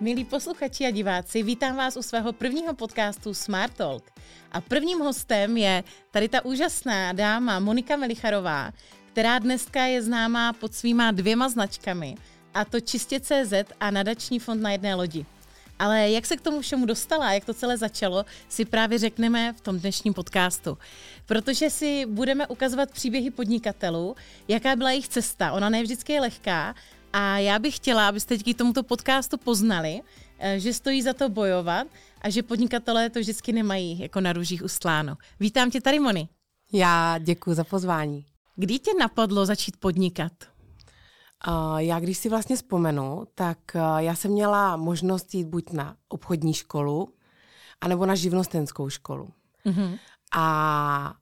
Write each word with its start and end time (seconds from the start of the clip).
Milí 0.00 0.24
posluchači 0.24 0.86
a 0.86 0.90
diváci, 0.90 1.42
vítám 1.42 1.76
vás 1.76 1.96
u 1.96 2.02
svého 2.02 2.32
prvního 2.32 2.74
podcastu 2.74 3.34
Smart 3.34 3.74
Talk. 3.74 4.10
A 4.52 4.60
prvním 4.60 4.98
hostem 4.98 5.56
je 5.56 5.84
tady 6.10 6.28
ta 6.28 6.44
úžasná 6.44 7.12
dáma 7.12 7.58
Monika 7.60 7.96
Melicharová, 7.96 8.72
která 9.12 9.38
dneska 9.38 9.84
je 9.84 10.02
známá 10.02 10.52
pod 10.52 10.74
svýma 10.74 11.10
dvěma 11.10 11.48
značkami, 11.48 12.14
a 12.54 12.64
to 12.64 12.80
Čistě 12.80 13.20
CZ 13.20 13.52
a 13.80 13.90
Nadační 13.90 14.38
fond 14.38 14.62
na 14.62 14.72
jedné 14.72 14.94
lodi. 14.94 15.26
Ale 15.78 16.10
jak 16.10 16.26
se 16.26 16.36
k 16.36 16.40
tomu 16.40 16.60
všemu 16.60 16.86
dostala, 16.86 17.32
jak 17.32 17.44
to 17.44 17.54
celé 17.54 17.76
začalo, 17.76 18.24
si 18.48 18.64
právě 18.64 18.98
řekneme 18.98 19.52
v 19.52 19.60
tom 19.60 19.78
dnešním 19.78 20.14
podcastu. 20.14 20.78
Protože 21.26 21.70
si 21.70 22.06
budeme 22.06 22.46
ukazovat 22.46 22.90
příběhy 22.90 23.30
podnikatelů, 23.30 24.16
jaká 24.48 24.76
byla 24.76 24.90
jejich 24.90 25.08
cesta. 25.08 25.52
Ona 25.52 25.68
ne 25.68 25.82
vždycky 25.82 26.12
je 26.12 26.20
lehká 26.20 26.74
a 27.12 27.38
já 27.38 27.58
bych 27.58 27.76
chtěla, 27.76 28.08
abyste 28.08 28.36
díky 28.36 28.54
tomuto 28.54 28.82
podcastu 28.82 29.38
poznali, 29.38 30.00
eh, 30.38 30.60
že 30.60 30.72
stojí 30.72 31.02
za 31.02 31.12
to 31.12 31.28
bojovat 31.28 31.86
a 32.20 32.30
že 32.30 32.42
podnikatelé 32.42 33.10
to 33.10 33.20
vždycky 33.20 33.52
nemají 33.52 33.98
jako 33.98 34.20
na 34.20 34.32
růžích 34.32 34.62
ustláno. 34.62 35.16
Vítám 35.40 35.70
tě 35.70 35.80
tady, 35.80 35.98
Moni. 35.98 36.28
Já 36.72 37.18
děkuji 37.18 37.54
za 37.54 37.64
pozvání. 37.64 38.24
Kdy 38.56 38.78
tě 38.78 38.90
napadlo 39.00 39.46
začít 39.46 39.76
podnikat? 39.76 40.32
Já 41.76 42.00
když 42.00 42.18
si 42.18 42.28
vlastně 42.28 42.56
vzpomenu, 42.56 43.24
tak 43.34 43.58
uh, 43.74 43.96
já 43.96 44.14
jsem 44.14 44.30
měla 44.30 44.76
možnost 44.76 45.34
jít 45.34 45.44
buď 45.44 45.72
na 45.72 45.96
obchodní 46.08 46.54
školu, 46.54 47.14
anebo 47.80 48.06
na 48.06 48.14
živnostenskou 48.14 48.88
školu. 48.88 49.28
Mm-hmm. 49.66 49.98
A 50.34 51.14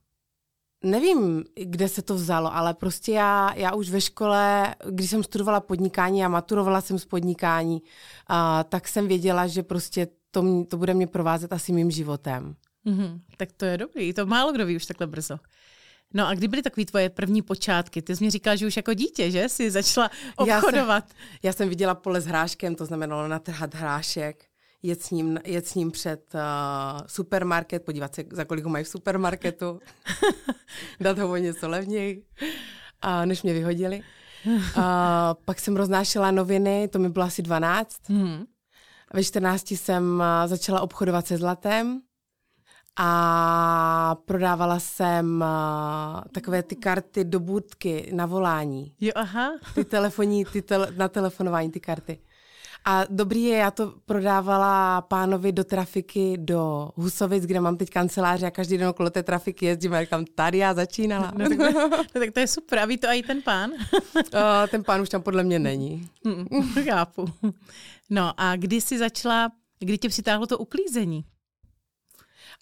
nevím, 0.84 1.44
kde 1.64 1.88
se 1.88 2.02
to 2.02 2.14
vzalo, 2.14 2.54
ale 2.54 2.74
prostě 2.74 3.12
já, 3.12 3.54
já 3.54 3.74
už 3.74 3.90
ve 3.90 4.00
škole, 4.00 4.74
když 4.90 5.10
jsem 5.10 5.22
studovala 5.22 5.60
podnikání 5.60 6.24
a 6.24 6.28
maturovala 6.28 6.80
jsem 6.80 6.98
z 6.98 7.04
podnikání, 7.04 7.82
uh, 8.30 8.36
tak 8.68 8.88
jsem 8.88 9.08
věděla, 9.08 9.46
že 9.46 9.62
prostě 9.62 10.08
to, 10.30 10.42
mě, 10.42 10.66
to 10.66 10.76
bude 10.76 10.94
mě 10.94 11.06
provázet 11.06 11.52
asi 11.52 11.72
mým 11.72 11.90
životem. 11.90 12.54
Mm-hmm. 12.86 13.20
Tak 13.36 13.52
to 13.52 13.64
je 13.64 13.78
dobrý, 13.78 14.12
to 14.12 14.26
málo 14.26 14.52
kdo 14.52 14.66
ví 14.66 14.76
už 14.76 14.86
takhle 14.86 15.06
brzo. 15.06 15.38
No 16.14 16.28
a 16.28 16.34
kdy 16.34 16.48
byly 16.48 16.62
takové 16.62 16.84
tvoje 16.84 17.10
první 17.10 17.42
počátky? 17.42 18.02
Ty 18.02 18.16
jsi 18.16 18.24
mi 18.24 18.30
říkala, 18.30 18.56
že 18.56 18.66
už 18.66 18.76
jako 18.76 18.94
dítě, 18.94 19.30
že 19.30 19.48
jsi 19.48 19.70
začala 19.70 20.10
obchodovat. 20.36 21.04
Já 21.08 21.18
jsem, 21.18 21.38
já 21.42 21.52
jsem 21.52 21.68
viděla 21.68 21.94
pole 21.94 22.20
s 22.20 22.26
hráškem, 22.26 22.74
to 22.74 22.84
znamenalo 22.84 23.28
natrhat 23.28 23.74
hrášek, 23.74 24.47
jet 24.82 25.02
s 25.02 25.10
ním, 25.10 25.38
jet 25.44 25.66
s 25.66 25.74
ním 25.74 25.90
před 25.90 26.34
uh, 26.34 26.40
supermarket, 27.06 27.84
podívat 27.84 28.14
se, 28.14 28.24
za 28.32 28.44
kolik 28.44 28.64
ho 28.64 28.70
mají 28.70 28.84
v 28.84 28.88
supermarketu, 28.88 29.80
dát 31.00 31.18
ho 31.18 31.30
o 31.30 31.36
něco 31.36 31.68
levněji, 31.68 32.24
uh, 33.04 33.26
než 33.26 33.42
mě 33.42 33.52
vyhodili. 33.52 34.02
Uh, 34.46 34.82
pak 35.44 35.60
jsem 35.60 35.76
roznášela 35.76 36.30
noviny, 36.30 36.88
to 36.88 36.98
mi 36.98 37.08
bylo 37.08 37.24
asi 37.24 37.42
12. 37.42 37.96
Hmm. 38.08 38.44
Ve 39.14 39.24
14 39.24 39.70
jsem 39.70 40.14
uh, 40.14 40.48
začala 40.48 40.80
obchodovat 40.80 41.26
se 41.26 41.36
zlatem 41.36 42.00
a 43.00 44.16
prodávala 44.24 44.80
jsem 44.80 45.40
uh, 45.40 46.20
takové 46.32 46.62
ty 46.62 46.76
karty 46.76 47.24
do 47.24 47.40
budky 47.40 48.10
na 48.14 48.26
volání. 48.26 48.94
Jo, 49.00 49.12
aha. 49.14 49.50
Ty 49.74 49.84
telefonní, 49.84 50.44
ty 50.44 50.62
tele, 50.62 50.92
na 50.96 51.08
telefonování, 51.08 51.70
ty 51.70 51.80
karty. 51.80 52.18
A 52.84 53.04
dobrý 53.10 53.44
je, 53.44 53.56
já 53.56 53.70
to 53.70 53.94
prodávala 54.06 55.00
pánovi 55.00 55.52
do 55.52 55.64
trafiky 55.64 56.36
do 56.38 56.90
Husovic, 56.94 57.44
kde 57.44 57.60
mám 57.60 57.76
teď 57.76 57.90
kanceláře 57.90 58.46
a 58.46 58.50
každý 58.50 58.78
den 58.78 58.88
okolo 58.88 59.10
té 59.10 59.22
trafiky 59.22 59.66
jezdím 59.66 59.94
a 59.94 60.00
říkám, 60.00 60.24
tady 60.24 60.58
já 60.58 60.74
začínala. 60.74 61.32
No, 61.38 61.48
tak, 61.48 61.58
to, 61.58 61.88
no, 61.88 62.04
tak 62.12 62.30
to 62.34 62.40
je 62.40 62.46
super. 62.46 62.78
A 62.78 62.84
ví 62.84 62.98
to 62.98 63.06
i 63.06 63.22
ten 63.22 63.42
pán? 63.42 63.70
uh, 63.70 64.20
ten 64.70 64.84
pán 64.84 65.00
už 65.00 65.08
tam 65.08 65.22
podle 65.22 65.42
mě 65.42 65.58
není. 65.58 66.08
Mm, 66.24 66.46
chápu. 66.84 67.24
No 68.10 68.32
a 68.40 68.56
kdy 68.56 68.80
jsi 68.80 68.98
začala, 68.98 69.52
kdy 69.78 69.98
tě 69.98 70.08
přitáhlo 70.08 70.46
to 70.46 70.58
uklízení? 70.58 71.24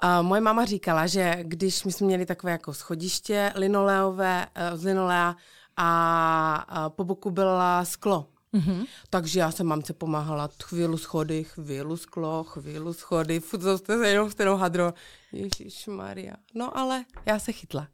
Uh, 0.04 0.26
moje 0.26 0.40
máma 0.40 0.64
říkala, 0.64 1.06
že 1.06 1.36
když 1.42 1.84
my 1.84 1.92
jsme 1.92 2.06
měli 2.06 2.26
takové 2.26 2.52
jako 2.52 2.74
schodiště 2.74 3.52
linoleové, 3.54 4.46
uh, 4.72 4.78
z 4.78 4.84
linolea 4.84 5.36
a 5.76 6.90
po 6.96 7.04
boku 7.04 7.30
byla 7.30 7.84
sklo. 7.84 8.26
Mm-hmm. 8.56 8.86
Takže 9.10 9.40
já 9.40 9.50
jsem 9.50 9.66
mamce 9.66 9.92
pomáhala 9.92 10.50
chvíli 10.62 10.98
schody, 10.98 11.44
chvíli 11.44 11.98
sklo, 11.98 12.44
chvíli 12.44 12.94
schody, 12.94 13.40
furt 13.40 13.60
zase 13.60 14.08
jenom 14.08 14.30
stejnou 14.30 14.56
hadro. 14.56 14.94
Ježíš 15.32 15.86
Maria. 15.86 16.34
No 16.54 16.78
ale 16.78 17.04
já 17.26 17.38
se 17.38 17.52
chytla. 17.52 17.88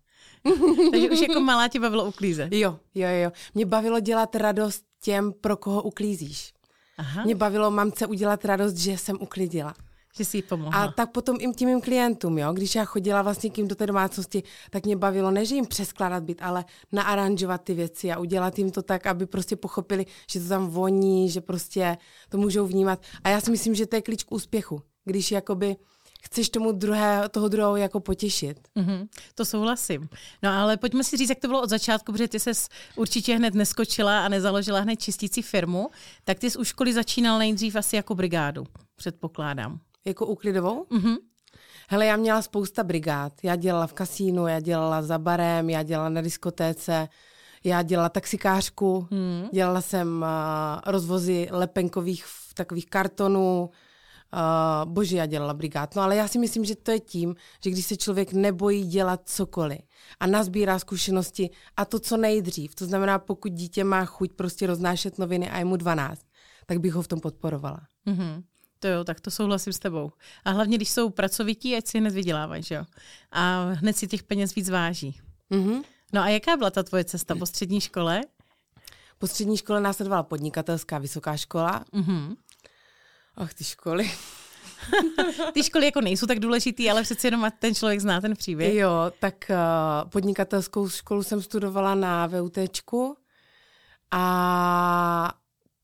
Takže 0.91 1.11
už 1.11 1.21
jako 1.21 1.41
malá 1.41 1.69
tě 1.69 1.81
bavilo 1.81 2.05
uklízet. 2.05 2.53
Jo, 2.53 2.78
jo, 2.95 3.09
jo. 3.09 3.33
Mě 3.55 3.67
bavilo 3.67 4.00
dělat 4.00 4.37
radost 4.37 4.84
těm, 5.00 5.33
pro 5.33 5.56
koho 5.56 5.83
uklízíš. 5.83 6.53
Aha. 6.99 7.25
Mě 7.25 7.34
bavilo 7.34 7.71
mamce 7.71 8.06
udělat 8.06 8.44
radost, 8.44 8.77
že 8.77 8.99
jsem 8.99 9.17
uklidila. 9.21 9.75
Že 10.17 10.25
si 10.25 10.39
jí 10.39 10.43
pomohla. 10.43 10.83
A 10.83 10.93
tak 10.93 11.11
potom 11.11 11.37
i 11.41 11.53
tím 11.53 11.69
mým 11.69 11.81
klientům, 11.81 12.39
jo, 12.39 12.53
když 12.53 12.75
já 12.75 12.84
chodila 12.84 13.23
vlastně 13.23 13.50
kým 13.50 13.69
do 13.69 13.75
té 13.75 13.87
domácnosti, 13.87 14.43
tak 14.71 14.87
mě 14.87 14.97
bavilo 14.97 15.31
ne, 15.31 15.45
že 15.45 15.55
jim 15.55 15.67
přeskládat 15.67 16.23
byt, 16.23 16.39
ale 16.43 16.65
naaranžovat 16.93 17.62
ty 17.62 17.75
věci 17.75 18.12
a 18.12 18.19
udělat 18.19 18.59
jim 18.59 18.71
to 18.71 18.83
tak, 18.83 19.06
aby 19.06 19.27
prostě 19.27 19.56
pochopili, 19.56 20.06
že 20.31 20.41
to 20.41 20.49
tam 20.49 20.67
voní, 20.67 21.31
že 21.31 21.41
prostě 21.41 21.97
to 22.28 22.39
můžou 22.39 22.67
vnímat. 22.67 23.03
A 23.25 23.28
já 23.28 23.41
si 23.41 23.50
myslím, 23.50 23.75
že 23.75 23.87
to 23.87 23.97
je 23.97 24.03
klíč 24.03 24.25
k 24.25 24.33
úspěchu, 24.33 24.83
když 25.05 25.33
jakoby 25.33 25.77
chceš 26.23 26.49
tomu 26.49 26.73
druhé, 26.73 27.29
toho 27.29 27.49
druhého 27.49 27.77
jako 27.77 28.00
potěšit. 28.00 28.69
Mm-hmm, 28.77 29.09
to 29.34 29.44
souhlasím. 29.44 30.09
No 30.43 30.50
ale 30.50 30.77
pojďme 30.77 31.05
si 31.05 31.17
říct, 31.17 31.29
jak 31.29 31.41
to 31.41 31.49
bylo 31.49 31.62
od 31.62 31.71
začátku, 31.71 32.12
protože 32.12 32.29
ty 32.29 32.41
ses 32.41 32.69
určitě 32.97 33.37
hned 33.37 33.55
neskočila 33.55 34.25
a 34.25 34.29
nezaložila 34.29 34.81
hned 34.81 34.97
čistící 34.97 35.43
firmu, 35.43 35.91
tak 36.25 36.39
ty 36.39 36.50
jsi 36.50 36.59
u 36.59 36.65
školy 36.65 36.93
začínal 36.93 37.39
nejdřív 37.39 37.77
asi 37.77 37.97
jako 37.97 38.15
brigádu, 38.15 38.65
předpokládám. 38.97 39.81
Jako 40.05 40.27
úklidovou? 40.27 40.85
Mm-hmm. 40.85 41.17
Hele, 41.89 42.07
já 42.07 42.17
měla 42.17 42.43
spousta 42.43 42.85
brigád. 42.85 43.33
Já 43.43 43.57
dělala 43.57 43.87
v 43.87 43.93
kasínu, 43.93 44.47
já 44.47 44.61
dělala 44.61 45.03
za 45.03 45.19
barem, 45.19 45.71
já 45.71 45.83
dělala 45.83 46.09
na 46.09 46.21
diskotéce, 46.21 47.09
já 47.65 47.83
dělala 47.83 48.09
taxikářku, 48.09 49.07
mm. 49.11 49.49
dělala 49.53 49.81
jsem 49.81 50.23
uh, 50.23 50.81
rozvozy 50.87 51.49
lepenkových 51.51 52.25
takových 52.55 52.87
kartonů, 52.87 53.71
Uh, 54.85 54.93
bože, 54.93 55.17
já 55.17 55.27
dělala 55.27 55.55
brigád. 55.55 55.97
No 55.97 56.03
ale 56.03 56.17
já 56.17 56.29
si 56.29 56.39
myslím, 56.39 56.65
že 56.65 56.77
to 56.77 56.91
je 56.91 57.01
tím, 57.01 57.35
že 57.65 57.71
když 57.71 57.87
se 57.87 57.97
člověk 57.97 58.33
nebojí 58.33 58.87
dělat 58.87 59.21
cokoliv 59.25 59.79
a 60.21 60.27
nazbírá 60.27 60.79
zkušenosti 60.79 61.51
a 61.77 61.85
to 61.85 61.99
co 61.99 62.17
nejdřív, 62.17 62.75
to 62.75 62.87
znamená, 62.87 63.19
pokud 63.19 63.53
dítě 63.53 63.85
má 63.85 64.05
chuť 64.05 64.33
prostě 64.33 64.67
roznášet 64.67 65.19
noviny 65.19 65.51
a 65.51 65.59
je 65.59 65.65
mu 65.65 65.77
12, 65.77 66.21
tak 66.67 66.79
bych 66.79 66.93
ho 66.93 67.03
v 67.03 67.09
tom 67.09 67.21
podporovala. 67.21 67.81
Mm-hmm. 68.07 68.43
To 68.82 68.88
jo, 68.88 69.04
tak 69.04 69.20
to 69.20 69.31
souhlasím 69.31 69.72
s 69.72 69.78
tebou. 69.78 70.12
A 70.44 70.50
hlavně, 70.50 70.76
když 70.76 70.91
jsou 70.91 71.10
pracovití, 71.10 71.76
ať 71.76 71.87
si 71.87 71.98
hned 71.98 72.15
vydělávají, 72.15 72.62
že 72.62 72.75
jo? 72.75 72.84
A 73.32 73.62
hned 73.72 73.97
si 73.97 74.06
těch 74.06 74.22
peněz 74.22 74.54
víc 74.54 74.70
váží. 74.70 75.20
Mm-hmm. 75.50 75.82
No 76.12 76.22
a 76.22 76.28
jaká 76.28 76.56
byla 76.56 76.70
ta 76.70 76.82
tvoje 76.82 77.04
cesta 77.04 77.34
po 77.34 77.47
střední 77.47 77.81
škole? 77.81 78.20
Po 79.19 79.26
střední 79.26 79.56
škole 79.56 79.81
následovala 79.81 80.22
podnikatelská 80.22 80.98
vysoká 80.98 81.37
škola. 81.37 81.84
Mm-hmm. 81.93 82.37
Ach, 83.37 83.54
ty 83.54 83.65
školy. 83.65 84.10
ty 85.53 85.62
školy 85.62 85.84
jako 85.84 86.00
nejsou 86.00 86.26
tak 86.26 86.41
důležitý, 86.41 86.91
ale 86.91 87.03
přeci 87.03 87.26
jenom 87.26 87.50
ten 87.59 87.75
člověk 87.75 88.00
zná 88.00 88.20
ten 88.20 88.37
příběh. 88.37 88.75
Jo, 88.75 89.12
tak 89.20 89.50
uh, 89.50 90.10
podnikatelskou 90.10 90.88
školu 90.88 91.22
jsem 91.22 91.43
studovala 91.43 91.94
na 91.94 92.26
VUTčku 92.26 93.16
a 94.10 95.34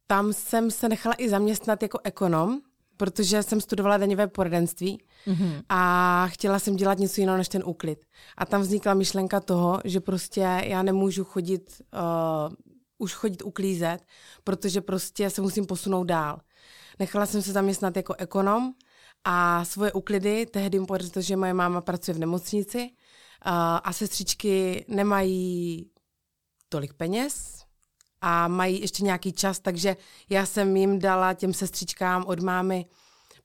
tam 0.06 0.32
jsem 0.32 0.70
se 0.70 0.88
nechala 0.88 1.14
i 1.18 1.28
zaměstnat 1.28 1.82
jako 1.82 1.98
ekonom, 2.04 2.60
protože 2.98 3.42
jsem 3.42 3.60
studovala 3.60 3.96
daňové 3.96 4.26
poradenství 4.26 5.02
mm-hmm. 5.26 5.62
a 5.68 6.26
chtěla 6.30 6.58
jsem 6.58 6.76
dělat 6.76 6.98
něco 6.98 7.20
jiného 7.20 7.38
než 7.38 7.48
ten 7.48 7.62
úklid. 7.66 8.04
A 8.36 8.46
tam 8.46 8.60
vznikla 8.60 8.94
myšlenka 8.94 9.40
toho, 9.40 9.80
že 9.84 10.00
prostě 10.00 10.40
já 10.64 10.82
nemůžu 10.82 11.24
chodit, 11.24 11.82
uh, 11.92 12.54
už 12.98 13.14
chodit 13.14 13.42
uklízet, 13.42 13.98
protože 14.44 14.80
prostě 14.80 15.30
se 15.30 15.42
musím 15.42 15.66
posunout 15.66 16.04
dál. 16.04 16.40
Nechala 16.98 17.26
jsem 17.26 17.42
se 17.42 17.52
zaměstnat 17.52 17.96
jako 17.96 18.14
ekonom 18.18 18.72
a 19.24 19.64
svoje 19.64 19.92
úklidy, 19.92 20.46
tehdy 20.46 20.80
protože 20.86 21.36
moje 21.36 21.54
máma 21.54 21.80
pracuje 21.80 22.14
v 22.14 22.18
nemocnici 22.18 22.78
uh, 22.78 23.52
a 23.84 23.92
sestřičky 23.92 24.84
nemají 24.88 25.86
tolik 26.68 26.94
peněz, 26.94 27.57
a 28.20 28.48
mají 28.48 28.80
ještě 28.80 29.04
nějaký 29.04 29.32
čas, 29.32 29.60
takže 29.60 29.96
já 30.30 30.46
jsem 30.46 30.76
jim 30.76 30.98
dala 30.98 31.34
těm 31.34 31.54
sestřičkám 31.54 32.24
od 32.26 32.40
mámy 32.40 32.86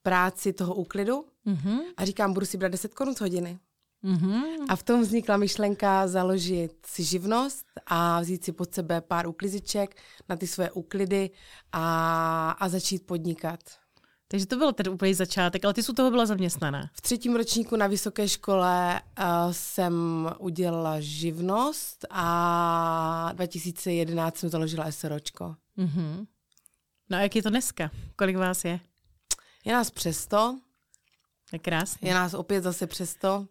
práci 0.02 0.54
toho 0.54 0.76
úklidu 0.76 1.26
mm-hmm. 1.48 1.80
a 1.98 2.06
říkám, 2.06 2.34
budu 2.34 2.46
si 2.46 2.58
brát 2.58 2.72
10 2.72 2.94
korun 2.94 3.16
z 3.16 3.20
hodiny. 3.20 3.60
Mm-hmm. 4.04 4.44
A 4.70 4.76
v 4.76 4.84
tom 4.84 5.02
vznikla 5.02 5.38
myšlenka 5.38 6.08
založit 6.08 6.72
si 6.86 7.04
živnost 7.04 7.66
a 7.86 8.22
vzít 8.22 8.46
si 8.46 8.52
pod 8.52 8.74
sebe 8.74 9.02
pár 9.02 9.28
ukliziček 9.28 9.96
na 10.30 10.36
ty 10.36 10.48
svoje 10.48 10.72
úklidy 10.72 11.30
a, 11.72 12.52
a 12.52 12.70
začít 12.70 13.06
podnikat. 13.06 13.60
Takže 14.28 14.46
to 14.46 14.58
byl 14.58 14.74
ten 14.74 14.90
úplný 14.90 15.14
začátek, 15.14 15.66
ale 15.66 15.74
ty 15.74 15.84
jsi 15.84 15.92
u 15.92 15.96
toho 15.96 16.12
byla 16.12 16.26
zaměstnaná. 16.26 16.90
V 16.94 17.02
třetím 17.02 17.36
ročníku 17.36 17.76
na 17.76 17.88
vysoké 17.88 18.30
škole 18.30 19.02
uh, 19.20 19.26
jsem 19.52 20.30
udělala 20.40 21.00
živnost 21.00 22.06
a 22.10 23.30
2011 23.34 24.38
jsem 24.38 24.50
založila 24.50 24.92
SROčko. 24.92 25.56
Mm-hmm. 25.78 26.26
No 27.10 27.18
a 27.18 27.22
jak 27.22 27.36
je 27.36 27.44
to 27.44 27.50
dneska? 27.50 27.92
Kolik 28.16 28.38
vás 28.38 28.66
je? 28.66 28.80
Je 29.66 29.74
nás 29.74 29.92
přes 29.92 30.20
100. 30.20 30.60
Je 31.52 31.60
krásný. 31.60 32.08
Je 32.08 32.14
nás 32.14 32.34
opět 32.34 32.62
zase 32.62 32.88
přes 32.88 33.10
100. 33.10 33.46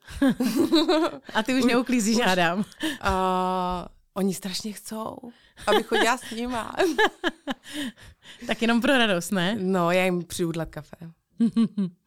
a 1.34 1.42
ty 1.42 1.54
už 1.54 1.64
neuklízíš, 1.64 2.16
žádám. 2.16 2.58
Uh, 2.58 2.64
oni 4.14 4.34
strašně 4.34 4.72
chcou, 4.72 5.16
aby 5.66 5.82
chodila 5.82 6.18
s 6.18 6.30
nima. 6.30 6.76
tak 8.46 8.62
jenom 8.62 8.80
pro 8.80 8.98
radost, 8.98 9.30
ne? 9.30 9.56
No, 9.58 9.90
já 9.90 10.04
jim 10.04 10.24
přijdu 10.24 10.52
dlat 10.52 10.68
kafe. 10.68 10.96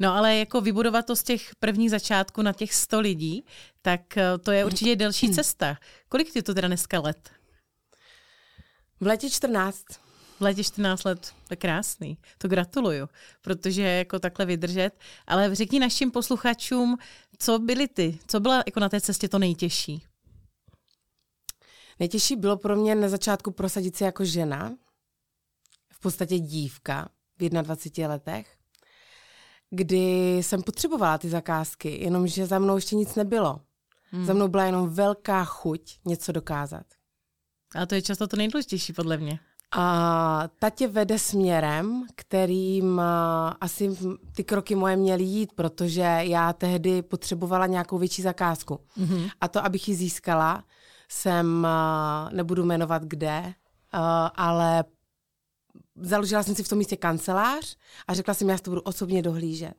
No 0.00 0.14
ale 0.14 0.36
jako 0.36 0.60
vybudovat 0.60 1.06
to 1.06 1.16
z 1.16 1.22
těch 1.22 1.54
prvních 1.58 1.90
začátků 1.90 2.42
na 2.42 2.52
těch 2.52 2.74
100 2.74 3.00
lidí, 3.00 3.44
tak 3.82 4.16
eh, 4.16 4.38
to 4.38 4.52
je 4.52 4.64
určitě 4.64 4.96
delší 4.96 5.30
cesta. 5.30 5.76
Kolik 6.08 6.32
ti 6.32 6.42
to 6.42 6.54
teda 6.54 6.68
dneska 6.68 7.00
let? 7.00 7.30
V 9.00 9.06
letě 9.06 9.30
14. 9.30 9.84
V 10.38 10.40
letě 10.40 10.64
14 10.64 11.04
let, 11.04 11.20
to 11.20 11.52
je 11.52 11.56
krásný. 11.56 12.18
To 12.38 12.48
gratuluju, 12.48 13.08
protože 13.42 13.82
jako 13.82 14.18
takhle 14.18 14.46
vydržet. 14.46 14.90
Ale 15.26 15.54
řekni 15.54 15.80
našim 15.80 16.10
posluchačům, 16.10 16.98
co 17.38 17.58
byly 17.58 17.88
ty? 17.88 18.18
Co 18.26 18.40
byla 18.40 18.62
jako 18.66 18.80
na 18.80 18.88
té 18.88 19.00
cestě 19.00 19.28
to 19.28 19.38
nejtěžší? 19.38 20.02
Nejtěžší 22.00 22.36
bylo 22.36 22.56
pro 22.56 22.76
mě 22.76 22.94
na 22.94 23.08
začátku 23.08 23.50
prosadit 23.50 23.96
se 23.96 24.04
jako 24.04 24.24
žena, 24.24 24.76
v 25.92 26.00
podstatě 26.00 26.38
dívka 26.38 27.08
v 27.38 27.48
21 27.48 28.14
letech, 28.14 28.56
kdy 29.70 30.36
jsem 30.36 30.62
potřebovala 30.62 31.18
ty 31.18 31.28
zakázky, 31.28 32.04
jenomže 32.04 32.46
za 32.46 32.58
mnou 32.58 32.76
ještě 32.76 32.96
nic 32.96 33.14
nebylo. 33.14 33.60
Hmm. 34.10 34.26
Za 34.26 34.34
mnou 34.34 34.48
byla 34.48 34.64
jenom 34.64 34.88
velká 34.88 35.44
chuť 35.44 35.98
něco 36.04 36.32
dokázat. 36.32 36.86
A 37.74 37.86
to 37.86 37.94
je 37.94 38.02
často 38.02 38.26
to 38.26 38.36
nejdůležitější 38.36 38.92
podle 38.92 39.16
mě. 39.16 39.38
A 39.76 40.48
ta 40.58 40.70
tě 40.70 40.88
vede 40.88 41.18
směrem, 41.18 42.06
kterým 42.16 43.00
asi 43.60 43.96
ty 44.36 44.44
kroky 44.44 44.74
moje 44.74 44.96
měly 44.96 45.22
jít, 45.22 45.52
protože 45.52 46.18
já 46.20 46.52
tehdy 46.52 47.02
potřebovala 47.02 47.66
nějakou 47.66 47.98
větší 47.98 48.22
zakázku. 48.22 48.80
Mm-hmm. 48.98 49.30
A 49.40 49.48
to, 49.48 49.64
abych 49.64 49.88
ji 49.88 49.94
získala, 49.94 50.64
jsem, 51.08 51.66
nebudu 52.32 52.64
jmenovat 52.64 53.02
kde, 53.04 53.54
ale 54.34 54.84
založila 55.96 56.42
jsem 56.42 56.54
si 56.54 56.62
v 56.62 56.68
tom 56.68 56.78
místě 56.78 56.96
kancelář 56.96 57.76
a 58.08 58.14
řekla 58.14 58.34
jsem, 58.34 58.48
já 58.48 58.58
to 58.58 58.70
budu 58.70 58.80
osobně 58.80 59.22
dohlížet. 59.22 59.74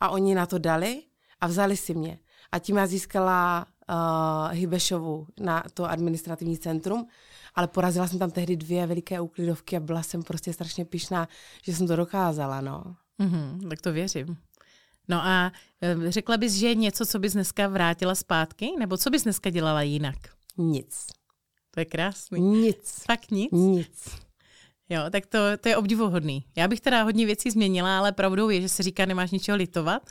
A 0.00 0.08
oni 0.08 0.34
na 0.34 0.46
to 0.46 0.58
dali 0.58 1.02
a 1.40 1.46
vzali 1.46 1.76
si 1.76 1.94
mě. 1.94 2.18
A 2.52 2.58
tím 2.58 2.76
já 2.76 2.86
získala 2.86 3.66
uh, 3.90 4.52
Hybešovu 4.52 5.26
na 5.40 5.64
to 5.74 5.84
administrativní 5.84 6.58
centrum, 6.58 7.06
ale 7.54 7.68
porazila 7.68 8.08
jsem 8.08 8.18
tam 8.18 8.30
tehdy 8.30 8.56
dvě 8.56 8.86
veliké 8.86 9.20
úklidovky 9.20 9.76
a 9.76 9.80
byla 9.80 10.02
jsem 10.02 10.22
prostě 10.22 10.52
strašně 10.52 10.84
pišná, 10.84 11.28
že 11.62 11.74
jsem 11.74 11.86
to 11.86 11.96
dokázala, 11.96 12.60
no. 12.60 12.96
Mm-hmm, 13.20 13.68
tak 13.68 13.80
to 13.80 13.92
věřím. 13.92 14.36
No 15.08 15.26
a 15.26 15.52
řekla 16.08 16.36
bys, 16.36 16.52
že 16.52 16.74
něco, 16.74 17.06
co 17.06 17.18
bys 17.18 17.32
dneska 17.32 17.68
vrátila 17.68 18.14
zpátky, 18.14 18.70
nebo 18.78 18.96
co 18.96 19.10
bys 19.10 19.22
dneska 19.22 19.50
dělala 19.50 19.82
jinak? 19.82 20.37
Nic. 20.58 21.06
To 21.70 21.80
je 21.80 21.84
krásný. 21.84 22.40
Nic. 22.40 23.02
Fakt 23.06 23.30
nic? 23.30 23.52
Nic. 23.52 24.18
Jo, 24.88 25.00
tak 25.10 25.26
to, 25.26 25.38
to 25.60 25.68
je 25.68 25.76
obdivuhodný. 25.76 26.44
Já 26.56 26.68
bych 26.68 26.80
teda 26.80 27.02
hodně 27.02 27.26
věcí 27.26 27.50
změnila, 27.50 27.98
ale 27.98 28.12
pravdou 28.12 28.48
je, 28.48 28.60
že 28.60 28.68
se 28.68 28.82
říká, 28.82 29.04
nemáš 29.04 29.30
ničeho 29.30 29.56
litovat 29.56 30.02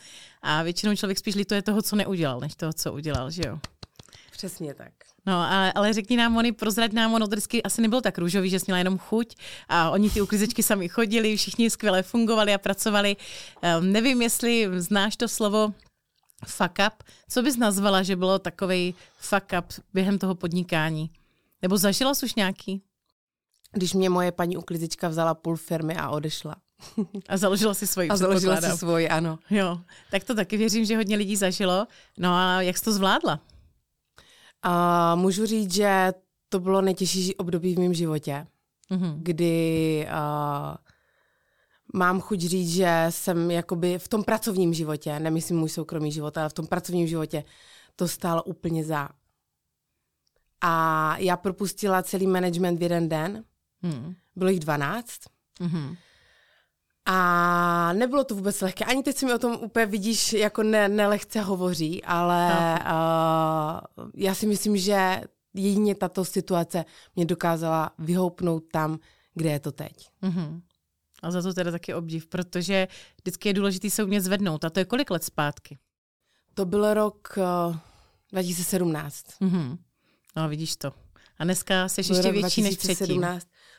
a 0.42 0.64
většinou 0.64 0.96
člověk 0.96 1.18
spíš 1.18 1.36
lituje 1.36 1.62
toho, 1.62 1.82
co 1.82 1.96
neudělal, 1.96 2.40
než 2.40 2.56
toho, 2.56 2.74
co 2.74 2.94
udělal, 2.94 3.32
že 3.32 3.42
jo? 3.48 3.60
Přesně 4.32 4.74
tak. 4.74 4.94
No, 5.26 5.34
ale, 5.34 5.74
ale 5.74 5.94
řekni 5.94 6.18
nám, 6.18 6.32
Moni, 6.32 6.52
prozrať 6.52 6.92
nám, 6.92 7.14
ono 7.14 7.26
vždycky 7.26 7.64
asi 7.64 7.82
nebylo 7.82 8.02
tak 8.02 8.18
růžový, 8.18 8.50
že 8.50 8.60
jsi 8.60 8.66
měla 8.68 8.78
jenom 8.78 8.98
chuť 8.98 9.36
a 9.70 9.90
oni 9.90 10.10
ty 10.10 10.22
uklizečky 10.22 10.64
sami 10.64 10.90
chodili, 10.90 11.38
všichni 11.38 11.70
skvěle 11.70 12.04
fungovali 12.04 12.54
a 12.54 12.58
pracovali. 12.58 13.16
Um, 13.80 13.92
nevím, 13.92 14.22
jestli 14.22 14.70
znáš 14.78 15.16
to 15.18 15.28
slovo 15.28 15.74
fuck 16.45 16.74
up. 16.88 17.04
Co 17.30 17.42
bys 17.42 17.57
nazvala, 17.57 18.04
že 18.04 18.16
bylo 18.16 18.39
takový 18.39 18.95
fuck 19.18 19.45
up 19.60 19.86
během 19.94 20.19
toho 20.19 20.36
podnikání? 20.36 21.12
Nebo 21.62 21.78
zažila 21.78 22.13
jsi 22.13 22.25
už 22.25 22.36
nějaký? 22.36 22.81
Když 23.72 23.94
mě 23.94 24.10
moje 24.10 24.31
paní 24.31 24.57
uklizečka 24.57 25.07
vzala 25.07 25.34
půl 25.34 25.57
firmy 25.57 25.95
a 25.95 26.10
odešla. 26.10 26.56
A 27.30 27.38
založila 27.38 27.74
si 27.74 27.88
svoji. 27.88 28.10
A 28.10 28.18
založila 28.18 28.62
si 28.62 28.78
svoji, 28.78 29.10
ano. 29.10 29.39
Jo, 29.50 29.80
tak 30.12 30.24
to 30.24 30.36
taky 30.36 30.57
věřím, 30.57 30.86
že 30.86 30.98
hodně 30.98 31.18
lidí 31.18 31.36
zažilo. 31.36 31.88
No 32.18 32.34
a 32.34 32.62
jak 32.62 32.78
jsi 32.78 32.83
to 32.83 32.94
zvládla? 32.94 33.40
A 34.63 35.16
můžu 35.16 35.45
říct, 35.45 35.74
že 35.74 36.13
to 36.50 36.60
bylo 36.60 36.81
nejtěžší 36.81 37.36
období 37.36 37.75
v 37.75 37.80
mém 37.80 37.94
životě, 37.94 38.48
mm-hmm. 38.92 39.13
kdy 39.18 40.07
uh, 40.10 40.75
mám 41.94 42.22
chuť 42.22 42.39
říct, 42.39 42.72
že 42.74 43.06
jsem 43.10 43.51
jakoby 43.51 44.00
v 44.00 44.07
tom 44.07 44.24
pracovním 44.24 44.74
životě, 44.74 45.19
nemyslím 45.19 45.60
můj 45.60 45.69
soukromý 45.69 46.12
život, 46.12 46.38
ale 46.38 46.50
v 46.50 46.54
tom 46.54 46.68
pracovním 46.68 47.07
životě 47.07 47.44
to 47.95 48.07
stálo 48.07 48.44
úplně 48.44 48.84
za. 48.84 49.10
A 50.62 51.16
já 51.18 51.38
propustila 51.38 52.04
celý 52.04 52.28
management 52.28 52.78
v 52.78 52.81
jeden 52.81 53.10
den, 53.10 53.44
mm. 53.81 54.16
bylo 54.36 54.50
jich 54.50 54.60
12. 54.60 55.19
Mm-hmm. 55.60 55.98
A 57.06 57.94
nebylo 57.94 58.24
to 58.24 58.36
vůbec 58.36 58.62
lehké. 58.62 58.86
Ani 58.86 59.04
teď 59.04 59.18
si 59.18 59.25
mi 59.25 59.33
o 59.33 59.40
tom 59.40 59.57
úplně 59.62 59.86
vidíš, 59.86 60.33
jako 60.33 60.63
ne, 60.63 60.90
nelehce 60.90 61.42
hovoří, 61.42 62.04
ale 62.04 62.50
no. 62.50 62.92
uh, 64.04 64.10
já 64.16 64.36
si 64.36 64.45
myslím, 64.45 64.78
že 64.78 65.22
jedině 65.54 65.95
tato 65.95 66.25
situace 66.25 66.86
mě 67.16 67.25
dokázala 67.25 67.92
vyhoupnout 68.00 68.63
tam, 68.72 69.00
kde 69.36 69.50
je 69.50 69.60
to 69.60 69.72
teď. 69.72 70.10
Mm-hmm. 70.24 70.62
A 71.24 71.31
za 71.31 71.42
to 71.42 71.54
teda 71.54 71.72
taky 71.72 71.94
obdiv, 71.94 72.28
protože 72.28 72.88
vždycky 73.22 73.50
je 73.50 73.54
důležité 73.54 73.90
se 73.90 74.04
umět 74.04 74.22
zvednout. 74.22 74.66
A 74.66 74.69
to 74.69 74.80
je 74.80 74.86
kolik 74.86 75.12
let 75.12 75.24
zpátky? 75.24 75.78
To 76.54 76.66
byl 76.66 76.94
rok 76.94 77.38
uh, 77.38 77.75
2017. 78.31 79.25
Mm-hmm. 79.42 79.78
No 80.36 80.50
vidíš 80.50 80.75
to. 80.75 80.94
A 81.40 81.44
dneska 81.44 81.90
jsi 81.90 82.02
ještě 82.02 82.31
větší 82.31 82.62
2017. 82.62 82.64
než 82.64 82.78
předtím. 82.78 83.25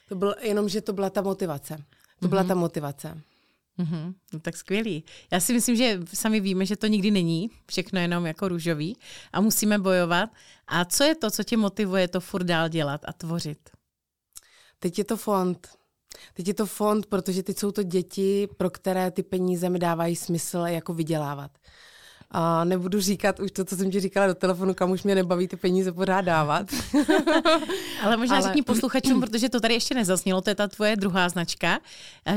To 0.09 0.15
bylo 0.15 0.35
jenom, 0.43 0.69
že 0.69 0.81
to 0.81 0.93
byla 0.93 1.11
ta 1.11 1.23
motivace. 1.23 1.77
To 1.77 1.83
mm-hmm. 1.83 2.29
byla 2.29 2.45
ta 2.45 2.55
motivace. 2.55 3.23
Mm-hmm. 3.79 4.15
No 4.33 4.41
tak 4.41 4.57
skvělý. 4.57 5.05
Já 5.33 5.41
si 5.41 5.53
myslím, 5.53 5.77
že 5.77 6.01
sami 6.15 6.41
víme, 6.41 6.67
že 6.67 6.77
to 6.77 6.87
nikdy 6.87 7.11
není, 7.11 7.51
všechno 7.67 8.01
jenom 8.01 8.27
jako 8.27 8.49
růžový 8.49 8.97
a 9.33 9.41
musíme 9.41 9.79
bojovat. 9.79 10.31
A 10.67 10.85
co 10.85 11.05
je 11.05 11.15
to, 11.15 11.31
co 11.31 11.45
tě 11.45 11.57
motivuje 11.57 12.09
to 12.09 12.21
furt 12.21 12.45
dál 12.45 12.69
dělat 12.69 13.01
a 13.05 13.13
tvořit? 13.13 13.71
Teď 14.79 14.99
je 14.99 15.05
to 15.05 15.17
fond. 15.17 15.69
Teď 16.35 16.49
je 16.49 16.55
to 16.55 16.67
fond, 16.67 17.07
protože 17.07 17.43
teď 17.43 17.59
jsou 17.59 17.73
to 17.73 17.83
děti, 17.83 18.49
pro 18.57 18.71
které 18.71 19.11
ty 19.11 19.23
peníze 19.23 19.69
mi 19.69 19.79
dávají 19.79 20.17
smysl 20.17 20.59
jako 20.59 20.95
vydělávat. 20.95 21.51
A 22.31 22.65
nebudu 22.65 23.01
říkat 23.01 23.41
už 23.41 23.51
to, 23.51 23.65
co 23.65 23.77
jsem 23.77 23.91
ti 23.91 24.01
říkala 24.01 24.27
do 24.27 24.35
telefonu, 24.35 24.75
kam 24.75 24.91
už 24.91 25.03
mě 25.03 25.15
nebaví 25.15 25.49
ty 25.49 25.57
peníze 25.57 25.93
pořád 25.93 26.21
dávat. 26.21 26.67
Ale 28.03 28.17
možná 28.17 28.37
Ale... 28.37 28.45
řekni 28.45 28.63
posluchačům, 28.63 29.21
protože 29.21 29.49
to 29.49 29.61
tady 29.61 29.75
ještě 29.75 29.95
nezasnělo, 29.95 30.41
to 30.41 30.51
je 30.51 30.55
ta 30.55 30.69
tvoje 30.69 30.97
druhá 30.97 31.29
značka, 31.29 31.79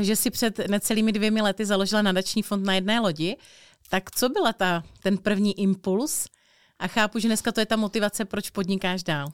že 0.00 0.16
si 0.16 0.30
před 0.30 0.58
necelými 0.68 1.12
dvěmi 1.12 1.42
lety 1.42 1.66
založila 1.66 2.02
nadační 2.02 2.42
fond 2.42 2.64
na 2.64 2.74
jedné 2.74 3.00
lodi. 3.00 3.36
Tak 3.90 4.10
co 4.10 4.28
byla 4.28 4.52
ta, 4.52 4.82
ten 5.02 5.18
první 5.18 5.60
impuls? 5.60 6.26
A 6.78 6.88
chápu, 6.88 7.18
že 7.18 7.28
dneska 7.28 7.52
to 7.52 7.60
je 7.60 7.66
ta 7.66 7.76
motivace, 7.76 8.24
proč 8.24 8.50
podnikáš 8.50 9.02
dál. 9.02 9.28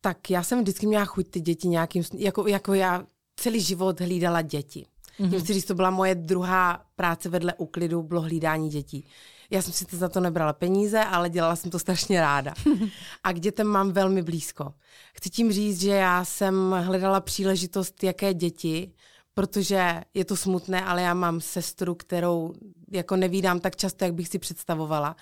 Tak 0.00 0.30
já 0.30 0.42
jsem 0.42 0.60
vždycky 0.60 0.86
měla 0.86 1.04
chuť 1.04 1.28
ty 1.30 1.40
děti 1.40 1.68
nějakým, 1.68 2.02
jako, 2.18 2.48
jako 2.48 2.74
já 2.74 3.04
celý 3.38 3.60
život 3.60 4.00
hlídala 4.00 4.42
děti. 4.42 4.86
Mm-hmm. 5.20 5.30
Tím 5.30 5.40
chci 5.40 5.54
říct, 5.54 5.64
to 5.64 5.74
byla 5.74 5.90
moje 5.90 6.14
druhá 6.14 6.84
práce 6.96 7.28
vedle 7.28 7.54
úklidu, 7.54 8.02
bylo 8.02 8.20
hlídání 8.20 8.68
dětí. 8.68 9.04
Já 9.50 9.62
jsem 9.62 9.72
si 9.72 9.84
to 9.84 9.96
za 9.96 10.08
to 10.08 10.20
nebrala 10.20 10.52
peníze, 10.52 11.04
ale 11.04 11.30
dělala 11.30 11.56
jsem 11.56 11.70
to 11.70 11.78
strašně 11.78 12.20
ráda. 12.20 12.54
A 13.24 13.32
k 13.32 13.40
dětem 13.40 13.66
mám 13.66 13.92
velmi 13.92 14.22
blízko. 14.22 14.74
Chci 15.14 15.30
tím 15.30 15.52
říct, 15.52 15.80
že 15.80 15.90
já 15.90 16.24
jsem 16.24 16.76
hledala 16.80 17.20
příležitost, 17.20 18.04
jaké 18.04 18.34
děti, 18.34 18.92
protože 19.34 20.00
je 20.14 20.24
to 20.24 20.36
smutné, 20.36 20.84
ale 20.84 21.02
já 21.02 21.14
mám 21.14 21.40
sestru, 21.40 21.94
kterou 21.94 22.54
jako 22.90 23.16
nevídám 23.16 23.60
tak 23.60 23.76
často, 23.76 24.04
jak 24.04 24.14
bych 24.14 24.28
si 24.28 24.38
představovala. 24.38 25.16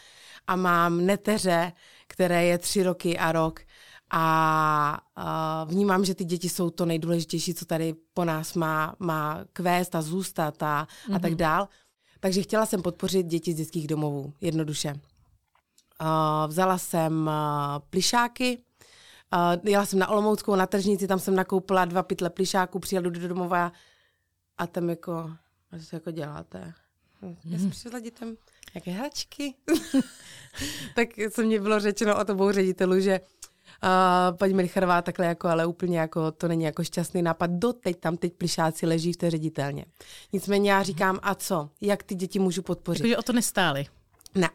A 0.47 0.57
mám 0.57 1.07
neteře, 1.07 1.73
které 2.07 2.45
je 2.45 2.59
tři 2.59 2.83
roky 2.83 3.19
a 3.19 3.33
rok. 3.33 3.61
A, 4.11 5.01
a 5.17 5.65
vnímám, 5.65 6.05
že 6.05 6.15
ty 6.15 6.25
děti 6.25 6.49
jsou 6.49 6.71
to 6.71 6.87
nejdůležitější, 6.87 7.55
co 7.55 7.65
tady 7.65 7.95
po 8.15 8.25
nás 8.25 8.55
má, 8.55 8.97
má 8.99 9.45
kvést 9.53 9.95
a 9.95 10.03
zůstat 10.03 10.63
a, 10.63 10.87
mm-hmm. 11.09 11.17
a 11.17 11.19
tak 11.19 11.31
mhm. 11.31 11.39
dál. 11.39 11.69
Takže 12.21 12.43
chtěla 12.43 12.67
jsem 12.67 12.83
podpořit 12.83 13.27
děti 13.27 13.53
z 13.53 13.57
dětských 13.57 13.87
domovů, 13.87 14.33
jednoduše. 14.41 14.95
Uh, 16.01 16.47
vzala 16.47 16.79
jsem 16.79 17.27
uh, 17.27 17.33
plišáky, 17.91 18.59
uh, 19.33 19.69
jela 19.71 19.87
jsem 19.87 19.99
na 19.99 20.09
Olomouckou, 20.09 20.55
na 20.55 20.67
tržnici, 20.67 21.07
tam 21.07 21.19
jsem 21.19 21.35
nakoupila 21.35 21.85
dva 21.85 22.03
pytle 22.03 22.31
plišáků, 22.31 22.79
přijela 22.79 23.11
do 23.11 23.29
domova 23.29 23.73
a 24.59 24.67
tam 24.67 24.91
jako, 24.91 25.13
a 25.13 25.79
co 25.89 25.97
jako 25.97 26.11
děláte? 26.11 26.75
Já 27.45 27.59
jsem 27.59 27.71
přišla 27.71 28.01
dětem, 28.01 28.37
jaké 28.75 28.91
hračky. 28.91 29.55
tak 30.95 31.09
co 31.31 31.43
mě 31.43 31.61
bylo 31.61 31.81
řečeno 31.81 32.21
o 32.21 32.25
tobou 32.25 32.53
ředitelu, 32.53 33.01
že 33.01 33.21
Uh, 33.85 34.37
paní 34.37 34.55
Melicharová 34.55 35.03
takhle 35.03 35.27
jako, 35.27 35.49
ale 35.49 35.67
úplně 35.67 35.99
jako, 35.99 36.33
to 36.33 36.49
není 36.49 36.65
jako 36.65 36.85
šťastný 36.85 37.23
nápad. 37.23 37.51
Doteď 37.51 38.01
tam 38.01 38.17
teď 38.17 38.33
plišáci 38.33 38.87
leží 38.87 39.13
v 39.13 39.17
té 39.17 39.31
ředitelně. 39.31 39.85
Nicméně 40.33 40.73
já 40.73 40.83
říkám, 40.83 41.19
a 41.23 41.35
co? 41.35 41.71
Jak 41.81 42.03
ty 42.03 42.15
děti 42.15 42.39
můžu 42.39 42.63
podpořit? 42.63 43.03
Takže 43.03 43.17
o 43.17 43.23
to 43.23 43.33
nestáli. 43.33 43.87
Ne, 44.35 44.51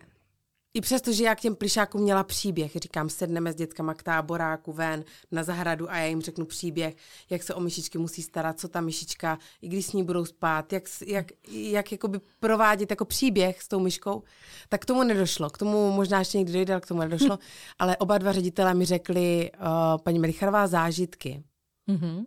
i 0.74 0.82
přesto, 0.82 1.12
že 1.12 1.24
já 1.24 1.36
k 1.36 1.40
těm 1.40 1.56
plišákům 1.56 2.02
měla 2.02 2.24
příběh, 2.24 2.72
říkám, 2.76 3.10
sedneme 3.10 3.54
s 3.54 3.56
dětkama 3.56 3.94
k 3.94 4.04
táboráku 4.04 4.74
ven 4.74 5.04
na 5.32 5.44
zahradu 5.44 5.92
a 5.92 5.98
já 5.98 6.06
jim 6.06 6.22
řeknu 6.22 6.46
příběh, 6.46 6.96
jak 7.30 7.44
se 7.44 7.54
o 7.54 7.60
myšičky 7.60 7.98
musí 7.98 8.22
starat, 8.22 8.60
co 8.60 8.68
ta 8.68 8.82
myšička, 8.82 9.40
i 9.62 9.68
když 9.68 9.86
s 9.86 9.94
ní 9.94 10.04
budou 10.04 10.26
spát, 10.26 10.74
jak, 10.74 10.84
jak, 11.06 11.28
jak 11.52 11.92
jakoby 11.92 12.20
provádět 12.40 12.90
jako 12.90 13.06
příběh 13.06 13.62
s 13.62 13.68
tou 13.68 13.80
myškou, 13.80 14.24
tak 14.70 14.82
k 14.82 14.86
tomu 14.86 15.04
nedošlo. 15.04 15.50
K 15.50 15.58
tomu 15.58 15.92
možná 15.92 16.20
ještě 16.20 16.38
někdy 16.38 16.54
dojde, 16.54 16.74
ale 16.74 16.82
k 16.82 16.88
tomu 16.88 17.00
nedošlo. 17.00 17.40
ale 17.80 17.98
oba 17.98 18.18
dva 18.18 18.32
ředitele 18.32 18.74
mi 18.74 18.86
řekli, 18.86 19.52
uh, 19.54 19.68
paní 20.04 20.20
Melicharová, 20.20 20.68
zážitky. 20.68 21.44
Mm-hmm. 21.90 22.26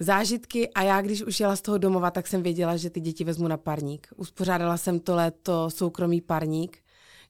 Zážitky 0.00 0.68
a 0.68 0.82
já, 0.82 1.00
když 1.00 1.22
už 1.22 1.40
jela 1.40 1.56
z 1.56 1.62
toho 1.62 1.78
domova, 1.78 2.10
tak 2.10 2.26
jsem 2.26 2.42
věděla, 2.42 2.76
že 2.76 2.90
ty 2.90 3.00
děti 3.00 3.24
vezmu 3.24 3.48
na 3.48 3.56
parník. 3.56 4.08
Uspořádala 4.16 4.76
jsem 4.76 5.00
to 5.00 5.14
léto 5.14 5.70
soukromý 5.70 6.20
parník, 6.20 6.81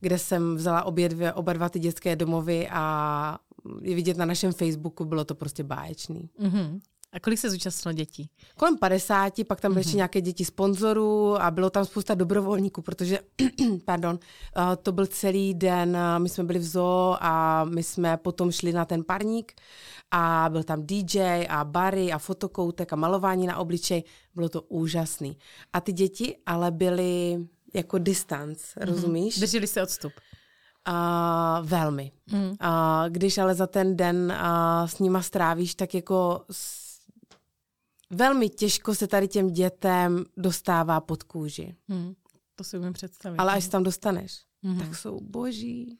kde 0.02 0.18
jsem 0.18 0.56
vzala 0.56 0.82
obě 0.82 1.08
dvě, 1.08 1.32
oba 1.32 1.52
dva 1.52 1.68
ty 1.68 1.78
dětské 1.78 2.16
domovy 2.16 2.68
a 2.70 3.38
je 3.82 3.94
vidět 3.94 4.16
na 4.16 4.24
našem 4.24 4.52
Facebooku, 4.52 5.04
bylo 5.04 5.24
to 5.24 5.34
prostě 5.34 5.64
báječný. 5.64 6.30
Mm-hmm. 6.40 6.80
A 7.12 7.20
kolik 7.20 7.38
se 7.38 7.50
zúčastnilo 7.50 7.92
dětí? 7.92 8.30
Kolem 8.56 8.78
50, 8.78 9.32
pak 9.46 9.60
tam 9.60 9.72
byly 9.72 9.84
mm-hmm. 9.84 9.96
nějaké 9.96 10.20
děti 10.20 10.44
sponzorů 10.44 11.42
a 11.42 11.50
bylo 11.50 11.70
tam 11.70 11.84
spousta 11.84 12.14
dobrovolníků, 12.14 12.82
protože, 12.82 13.18
pardon, 13.84 14.18
uh, 14.56 14.76
to 14.82 14.92
byl 14.92 15.06
celý 15.06 15.54
den, 15.54 15.90
uh, 15.90 16.22
my 16.22 16.28
jsme 16.28 16.44
byli 16.44 16.58
v 16.58 16.64
zoo 16.64 17.16
a 17.20 17.64
my 17.64 17.82
jsme 17.82 18.16
potom 18.16 18.50
šli 18.50 18.72
na 18.72 18.84
ten 18.84 19.04
parník 19.04 19.52
a 20.10 20.48
byl 20.52 20.62
tam 20.62 20.86
DJ 20.86 21.46
a 21.48 21.64
bary 21.64 22.12
a 22.12 22.18
fotokoutek 22.18 22.92
a 22.92 22.96
malování 22.96 23.46
na 23.46 23.56
obličej. 23.56 24.04
Bylo 24.34 24.48
to 24.48 24.62
úžasný. 24.62 25.36
A 25.72 25.80
ty 25.80 25.92
děti 25.92 26.36
ale 26.46 26.70
byly 26.70 27.46
jako 27.74 27.98
distanc, 27.98 28.58
mm-hmm. 28.58 28.84
rozumíš? 28.86 29.38
Drželi 29.38 29.66
se 29.66 29.82
odstup. 29.82 30.12
Uh, 30.88 31.68
velmi. 31.68 32.12
Mm. 32.32 32.48
Uh, 32.48 32.54
když 33.08 33.38
ale 33.38 33.54
za 33.54 33.66
ten 33.66 33.96
den 33.96 34.32
uh, 34.40 34.86
s 34.88 34.98
nima 34.98 35.22
strávíš, 35.22 35.74
tak 35.74 35.94
jako 35.94 36.44
s... 36.50 36.98
velmi 38.10 38.48
těžko 38.48 38.94
se 38.94 39.06
tady 39.06 39.28
těm 39.28 39.50
dětem 39.50 40.24
dostává 40.36 41.00
pod 41.00 41.22
kůži. 41.22 41.76
Mm. 41.88 42.14
To 42.54 42.64
si 42.64 42.78
umím 42.78 42.92
představit. 42.92 43.38
Ale 43.38 43.52
až 43.52 43.68
tam 43.68 43.82
dostaneš, 43.82 44.44
mm. 44.62 44.78
tak 44.78 44.96
jsou 44.96 45.20
boží. 45.20 45.98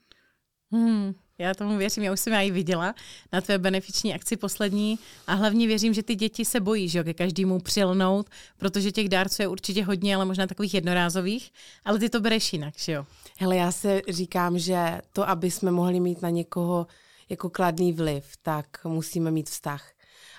Mm. 0.71 1.12
Já 1.42 1.54
tomu 1.54 1.76
věřím, 1.76 2.02
já 2.02 2.12
už 2.12 2.20
jsem 2.20 2.32
já 2.32 2.40
ji 2.40 2.50
viděla 2.50 2.94
na 3.32 3.40
tvé 3.40 3.58
benefiční 3.58 4.14
akci 4.14 4.37
poslední 4.37 4.99
a 5.26 5.34
hlavně 5.34 5.66
věřím, 5.66 5.94
že 5.94 6.02
ty 6.02 6.14
děti 6.14 6.44
se 6.44 6.61
bojí, 6.61 6.88
že 6.88 6.99
jo, 6.99 7.04
ke 7.04 7.14
každému 7.14 7.61
přilnout, 7.61 8.26
protože 8.58 8.92
těch 8.92 9.08
dárců 9.08 9.42
je 9.42 9.49
určitě 9.49 9.84
hodně, 9.84 10.16
ale 10.16 10.25
možná 10.25 10.46
takových 10.46 10.75
jednorázových, 10.75 11.52
ale 11.84 11.99
ty 11.99 12.08
to 12.08 12.20
bereš 12.20 12.52
jinak, 12.52 12.75
že 12.76 12.92
jo? 12.92 13.06
Hele, 13.38 13.56
já 13.56 13.72
se 13.72 14.02
říkám, 14.08 14.58
že 14.58 15.00
to, 15.12 15.28
aby 15.28 15.50
jsme 15.50 15.70
mohli 15.70 16.00
mít 16.00 16.22
na 16.22 16.30
někoho 16.30 16.87
jako 17.28 17.50
kladný 17.50 17.92
vliv, 17.92 18.25
tak 18.42 18.66
musíme 18.84 19.30
mít 19.30 19.50
vztah. 19.50 19.92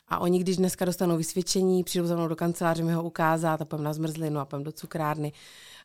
A 0.07 0.19
oni, 0.19 0.39
když 0.39 0.57
dneska 0.57 0.85
dostanou 0.85 1.17
vysvědčení, 1.17 1.83
přijdou 1.83 2.07
za 2.07 2.15
mnou 2.15 2.27
do 2.27 2.35
kanceláře 2.35 2.83
mi 2.83 2.93
ho 2.93 3.03
ukázat 3.03 3.61
a 3.61 3.65
půjdeme 3.65 3.85
na 3.85 3.93
zmrzlinu 3.93 4.39
a 4.39 4.45
půjdeme 4.45 4.65
do 4.65 4.71
cukrárny. 4.71 5.31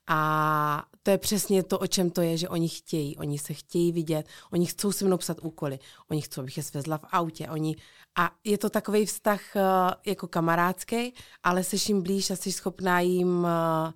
A 0.09 0.85
to 1.03 1.11
je 1.11 1.19
přesně 1.19 1.63
to, 1.63 1.79
o 1.79 1.87
čem 1.87 2.11
to 2.11 2.21
je, 2.21 2.37
že 2.37 2.49
oni 2.49 2.69
chtějí. 2.69 3.17
Oni 3.17 3.39
se 3.39 3.55
chtějí 3.55 3.93
vidět, 3.93 4.27
oni 4.53 4.67
chcou 4.67 4.93
se 4.93 5.05
mnou 5.05 5.17
psat 5.17 5.39
úkoly, 5.43 5.79
oni 6.11 6.21
chcou, 6.21 6.41
abych 6.41 6.57
je 6.57 6.63
svezla 6.63 6.99
v 6.99 7.05
autě. 7.11 7.49
Oni... 7.49 7.77
A 8.19 8.31
je 8.45 8.59
to 8.59 8.71
takový 8.71 9.07
vztah 9.07 9.41
uh, 9.55 9.63
jako 10.07 10.29
kamarádský, 10.29 11.15
ale 11.43 11.65
seš 11.65 11.89
jim 11.89 12.03
blíž 12.03 12.31
a 12.31 12.37
jsi 12.37 12.53
schopná 12.53 13.01
jim 13.01 13.39
uh, 13.39 13.93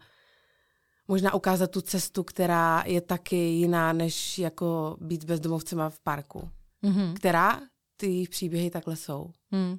možná 1.09 1.35
ukázat 1.35 1.71
tu 1.71 1.81
cestu, 1.81 2.23
která 2.23 2.83
je 2.87 3.01
taky 3.01 3.37
jiná, 3.37 3.93
než 3.93 4.39
jako 4.39 4.97
být 5.01 5.25
bezdomovcema 5.25 5.91
v 5.91 5.99
parku. 5.99 6.51
Mm-hmm. 6.83 7.15
Která 7.15 7.61
ty 7.97 8.27
příběhy 8.31 8.71
takhle 8.71 8.97
jsou. 8.97 9.31
Mm. 9.51 9.79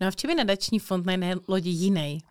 No 0.00 0.06
a 0.06 0.10
v 0.10 0.16
čem 0.16 0.30
je 0.30 0.36
nadační 0.36 0.78
fond 0.78 1.06
na 1.06 1.12
jedné 1.12 1.34
lodi 1.48 1.70
jiný? 1.70 2.22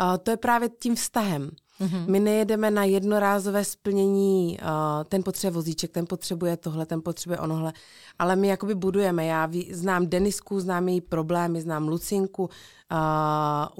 Uh, 0.00 0.16
to 0.16 0.30
je 0.30 0.36
právě 0.36 0.68
tím 0.68 0.94
vztahem. 0.96 1.50
Mm-hmm. 1.82 2.10
My 2.10 2.20
nejedeme 2.20 2.70
na 2.70 2.84
jednorázové 2.84 3.64
splnění, 3.64 4.58
uh, 4.62 4.68
ten 5.04 5.22
potřebuje 5.22 5.54
vozíček, 5.54 5.90
ten 5.90 6.06
potřebuje 6.06 6.56
tohle, 6.56 6.86
ten 6.86 7.02
potřebuje 7.02 7.38
onohle, 7.38 7.72
ale 8.18 8.36
my 8.36 8.48
jakoby 8.48 8.74
budujeme. 8.74 9.26
Já 9.26 9.46
ví, 9.46 9.68
znám 9.74 10.06
Denisku, 10.06 10.60
znám 10.60 10.88
její 10.88 11.00
problémy, 11.00 11.60
znám 11.60 11.88
Lucinku, 11.88 12.42
uh, 12.42 12.48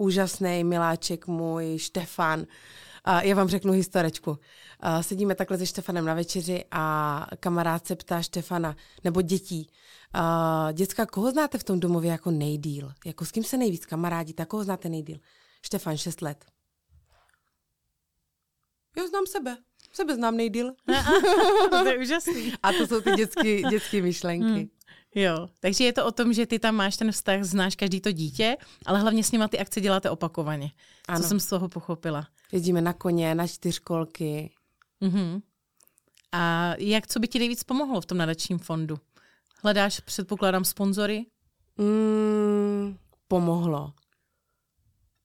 úžasný 0.07 0.65
miláček 0.65 1.27
můj, 1.27 1.79
Štefan. 1.79 2.41
Uh, 2.41 2.47
já 3.23 3.37
vám 3.37 3.49
řeknu 3.49 3.73
historečku. 3.73 4.31
Uh, 4.31 5.01
sedíme 5.01 5.35
takhle 5.35 5.59
se 5.59 5.67
Štefanem 5.67 6.05
na 6.05 6.15
večeři 6.15 6.65
a 6.71 7.27
kamarád 7.41 7.87
se 7.87 7.97
ptá 7.97 8.23
Štefana, 8.23 8.77
nebo 9.05 9.23
dětí, 9.23 9.71
uh, 10.15 10.73
děcka, 10.73 11.07
koho 11.07 11.31
znáte 11.31 11.59
v 11.59 11.65
tom 11.65 11.81
domově 11.81 12.11
jako 12.11 12.31
nejdíl? 12.31 12.93
Jako 13.05 13.25
s 13.25 13.31
kým 13.31 13.45
se 13.45 13.57
nejvíc 13.57 13.87
kamarádi, 13.87 14.33
tak 14.33 14.49
koho 14.49 14.65
znáte 14.65 14.89
nejdíl? 14.89 15.19
Štefan, 15.63 15.97
6 15.97 16.23
let. 16.23 16.52
Já 18.97 19.07
znám 19.07 19.27
sebe. 19.27 19.57
Sebe 19.93 20.15
znám 20.15 20.37
nejdíl. 20.37 20.73
to 21.71 21.89
je 21.89 21.99
úžasný. 21.99 22.53
A 22.63 22.73
to 22.73 22.87
jsou 22.87 23.01
ty 23.01 23.11
dětské 23.11 23.63
dětské 23.63 24.03
myšlenky. 24.03 24.47
Hmm. 24.47 24.69
Jo, 25.15 25.49
takže 25.61 25.85
je 25.85 25.93
to 25.93 26.07
o 26.07 26.13
tom, 26.13 26.33
že 26.33 26.47
ty 26.47 26.59
tam 26.59 26.75
máš 26.75 26.97
ten 26.97 27.13
vztah, 27.13 27.43
znáš 27.43 27.77
každý 27.77 28.01
to 28.01 28.13
dítě, 28.13 28.57
ale 28.87 29.01
hlavně 29.01 29.25
s 29.25 29.33
nima 29.33 29.49
ty 29.49 29.59
akce 29.59 29.81
děláte 29.81 30.11
opakovaně. 30.11 30.71
Ano. 31.09 31.21
Co 31.21 31.29
jsem 31.29 31.41
z 31.41 31.47
toho 31.47 31.69
pochopila. 31.69 32.27
Jezdíme 32.53 32.81
na 32.81 32.93
koně, 32.93 33.35
na 33.35 33.47
čtyřkolky. 33.47 34.51
Uh-huh. 35.03 35.43
A 36.33 36.75
jak, 36.79 37.07
co 37.07 37.21
by 37.21 37.29
ti 37.29 37.39
nejvíc 37.39 37.63
pomohlo 37.63 38.01
v 38.01 38.07
tom 38.07 38.19
nadačním 38.19 38.59
fondu? 38.59 38.99
Hledáš, 39.63 40.01
předpokládám, 40.01 40.65
sponzory? 40.65 41.27
Mm, 41.79 42.97
pomohlo. 43.29 43.93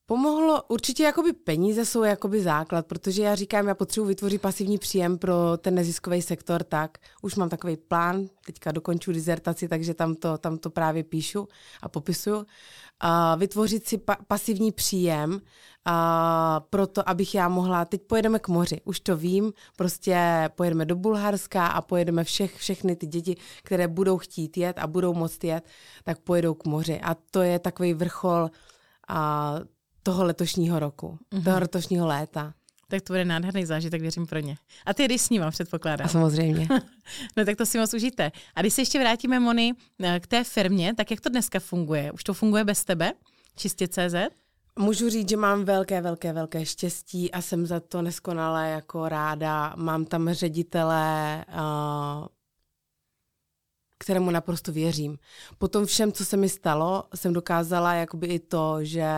Pomohlo, 0.09 0.63
určitě 0.67 1.03
jakoby 1.03 1.33
peníze 1.33 1.85
jsou 1.85 2.03
jakoby 2.03 2.41
základ, 2.41 2.85
protože 2.85 3.23
já 3.23 3.35
říkám, 3.35 3.67
já 3.67 3.75
potřebuji 3.75 4.07
vytvořit 4.07 4.41
pasivní 4.41 4.77
příjem 4.77 5.17
pro 5.17 5.57
ten 5.57 5.75
neziskový 5.75 6.21
sektor, 6.21 6.63
tak 6.63 6.97
už 7.21 7.35
mám 7.35 7.49
takový 7.49 7.77
plán, 7.77 8.25
teďka 8.45 8.71
dokonču 8.71 9.11
dizertaci, 9.11 9.67
takže 9.67 9.93
tam 9.93 10.15
to, 10.15 10.37
tam 10.37 10.57
to 10.57 10.69
právě 10.69 11.03
píšu 11.03 11.47
a 11.81 11.89
popisuju. 11.89 12.45
A 12.99 13.35
vytvořit 13.35 13.87
si 13.87 13.97
pa- 13.97 14.17
pasivní 14.27 14.71
příjem 14.71 15.41
a 15.85 16.61
proto, 16.69 17.09
abych 17.09 17.35
já 17.35 17.49
mohla, 17.49 17.85
teď 17.85 18.01
pojedeme 18.01 18.39
k 18.39 18.47
moři, 18.47 18.81
už 18.85 18.99
to 18.99 19.17
vím, 19.17 19.53
prostě 19.77 20.49
pojedeme 20.55 20.85
do 20.85 20.95
Bulharska 20.95 21.67
a 21.67 21.81
pojedeme 21.81 22.23
všech, 22.23 22.55
všechny 22.55 22.95
ty 22.95 23.05
děti, 23.05 23.35
které 23.63 23.87
budou 23.87 24.17
chtít 24.17 24.57
jet 24.57 24.77
a 24.79 24.87
budou 24.87 25.13
moct 25.13 25.43
jet, 25.43 25.65
tak 26.03 26.19
pojedou 26.19 26.53
k 26.53 26.65
moři. 26.65 26.99
A 27.01 27.15
to 27.31 27.41
je 27.41 27.59
takový 27.59 27.93
vrchol 27.93 28.49
a 29.07 29.55
toho 30.07 30.23
letošního 30.23 30.79
roku, 30.79 31.19
mm-hmm. 31.31 31.43
toho 31.43 31.59
letošního 31.59 32.07
léta. 32.07 32.53
Tak 32.87 33.01
to 33.01 33.13
bude 33.13 33.25
nádherný 33.25 33.65
zážitek, 33.65 34.01
věřím 34.01 34.25
pro 34.25 34.39
ně. 34.39 34.57
A 34.85 34.93
ty 34.93 35.07
jdeš 35.07 35.21
s 35.21 35.29
ním, 35.29 35.41
předpokládám. 35.51 36.05
A 36.05 36.09
samozřejmě. 36.09 36.67
no 37.37 37.45
tak 37.45 37.57
to 37.57 37.65
si 37.65 37.79
moc 37.79 37.93
užijte. 37.93 38.31
A 38.55 38.61
když 38.61 38.73
se 38.73 38.81
ještě 38.81 38.99
vrátíme, 38.99 39.39
Moni, 39.39 39.73
eh, 40.03 40.19
k 40.19 40.27
té 40.27 40.43
firmě, 40.43 40.93
tak 40.95 41.11
jak 41.11 41.21
to 41.21 41.29
dneska 41.29 41.59
funguje? 41.59 42.11
Už 42.11 42.23
to 42.23 42.33
funguje 42.33 42.63
bez 42.63 42.85
tebe? 42.85 43.13
Čistě 43.55 43.87
CZ? 43.87 44.15
Můžu 44.79 45.09
říct, 45.09 45.29
že 45.29 45.37
mám 45.37 45.65
velké, 45.65 46.01
velké, 46.01 46.33
velké 46.33 46.65
štěstí 46.65 47.31
a 47.31 47.41
jsem 47.41 47.65
za 47.65 47.79
to 47.79 48.01
neskonale 48.01 48.69
jako 48.69 49.09
ráda. 49.09 49.73
Mám 49.77 50.05
tam 50.05 50.29
ředitele, 50.29 51.45
uh, 51.47 52.27
kterému 53.97 54.31
naprosto 54.31 54.71
věřím. 54.71 55.17
Po 55.57 55.67
tom 55.67 55.85
všem, 55.85 56.11
co 56.11 56.25
se 56.25 56.37
mi 56.37 56.49
stalo, 56.49 57.03
jsem 57.15 57.33
dokázala 57.33 57.93
jakoby 57.93 58.27
i 58.27 58.39
to, 58.39 58.77
že 58.81 59.09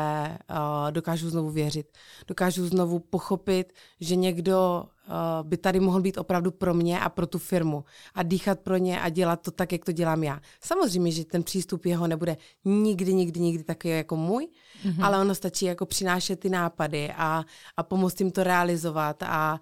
uh, 0.49 0.91
dokážu 0.91 1.29
znovu 1.29 1.49
věřit. 1.49 1.97
Dokážu 2.27 2.67
znovu 2.67 2.99
pochopit, 2.99 3.73
že 3.99 4.15
někdo 4.15 4.83
uh, 4.83 5.47
by 5.47 5.57
tady 5.57 5.79
mohl 5.79 6.01
být 6.01 6.17
opravdu 6.17 6.51
pro 6.51 6.73
mě 6.73 6.99
a 6.99 7.09
pro 7.09 7.27
tu 7.27 7.39
firmu 7.39 7.83
a 8.13 8.23
dýchat 8.23 8.59
pro 8.59 8.77
ně 8.77 9.01
a 9.01 9.09
dělat 9.09 9.41
to 9.41 9.51
tak, 9.51 9.71
jak 9.71 9.85
to 9.85 9.91
dělám 9.91 10.23
já. 10.23 10.41
Samozřejmě, 10.61 11.11
že 11.11 11.25
ten 11.25 11.43
přístup 11.43 11.85
jeho 11.85 12.07
nebude 12.07 12.37
nikdy, 12.65 13.13
nikdy, 13.13 13.39
nikdy 13.39 13.63
takový 13.63 13.93
jako 13.93 14.15
můj, 14.15 14.47
mm-hmm. 14.85 15.05
ale 15.05 15.19
ono 15.19 15.35
stačí 15.35 15.65
jako 15.65 15.85
přinášet 15.85 16.39
ty 16.39 16.49
nápady 16.49 17.11
a, 17.17 17.43
a 17.77 17.83
pomoct 17.83 18.19
jim 18.19 18.31
to 18.31 18.43
realizovat 18.43 19.23
a 19.23 19.59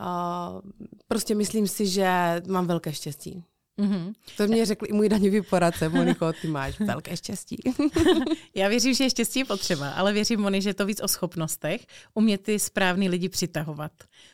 uh, 0.00 0.60
prostě 1.08 1.34
myslím 1.34 1.68
si, 1.68 1.86
že 1.86 2.42
mám 2.48 2.66
velké 2.66 2.92
štěstí. 2.92 3.44
Mm-hmm. 3.78 4.12
To 4.36 4.46
mě 4.46 4.66
řekl 4.66 4.86
i 4.88 4.92
můj 4.92 5.08
daňový 5.08 5.42
poradce. 5.42 5.88
Moniko, 5.88 6.32
ty 6.32 6.48
máš 6.48 6.80
velké 6.80 7.16
štěstí. 7.16 7.56
Já 8.54 8.68
věřím, 8.68 8.94
že 8.94 9.04
je 9.04 9.10
štěstí 9.10 9.38
je 9.38 9.44
potřeba, 9.44 9.90
ale 9.90 10.12
věřím, 10.12 10.40
Moni, 10.40 10.62
že 10.62 10.70
je 10.70 10.74
to 10.74 10.86
víc 10.86 11.00
o 11.02 11.08
schopnostech, 11.08 11.86
umět 12.14 12.42
ty 12.42 12.58
správný 12.58 13.08
lidi 13.08 13.28
přitahovat. 13.28 13.92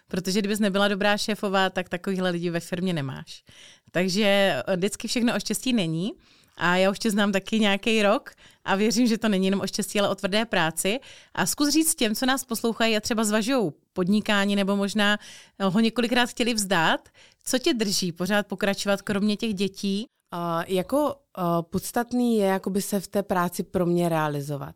Protože 0.09 0.39
kdybys 0.39 0.59
nebyla 0.59 0.89
dobrá 0.89 1.17
šéfová, 1.17 1.71
tak 1.71 1.89
takovýhle 1.89 2.31
lidi 2.31 2.51
ve 2.51 2.61
firmě 2.61 2.93
nemáš. 2.93 3.45
Takže 3.91 4.57
vždycky 4.77 5.09
všechno 5.09 5.37
o 5.37 5.41
štěstí 5.41 5.73
není. 5.73 6.13
A 6.57 6.77
já 6.77 6.91
už 6.91 6.99
tě 6.99 7.11
znám 7.11 7.33
taky 7.33 7.61
nějaký 7.61 8.03
rok 8.03 8.31
a 8.65 8.77
věřím, 8.77 9.07
že 9.07 9.19
to 9.19 9.29
není 9.29 9.47
jenom 9.47 9.61
o 9.61 9.67
štěstí, 9.67 10.01
ale 10.01 10.09
o 10.09 10.15
tvrdé 10.15 10.45
práci. 10.45 11.01
A 11.35 11.47
zkus 11.47 11.69
říct 11.69 11.95
těm, 11.95 12.15
co 12.15 12.27
nás 12.27 12.45
poslouchají 12.45 12.97
a 12.97 13.01
třeba 13.01 13.25
zvažují 13.25 13.73
podnikání 13.93 14.57
nebo 14.57 14.77
možná 14.77 15.19
ho 15.63 15.81
několikrát 15.81 16.31
chtěli 16.31 16.55
vzdát, 16.55 17.09
co 17.45 17.59
tě 17.59 17.75
drží 17.75 18.13
pořád 18.13 18.47
pokračovat, 18.47 19.03
kromě 19.03 19.37
těch 19.37 19.55
dětí? 19.55 20.07
Uh, 20.35 20.63
jako 20.67 21.05
uh, 21.05 21.63
podstatný 21.63 22.37
je 22.37 22.47
jakoby 22.47 22.83
se 22.83 23.01
v 23.01 23.09
té 23.09 23.23
práci 23.23 23.63
pro 23.63 23.87
mě 23.87 24.09
realizovat. 24.09 24.75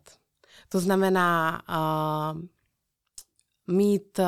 To 0.69 0.79
znamená 0.79 1.61
uh, 1.69 2.41
mít 3.67 4.19
uh, 4.19 4.25